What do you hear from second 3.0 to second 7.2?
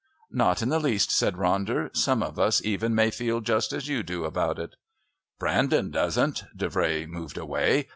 feel just as you do about it." "Brandon doesn't." Davray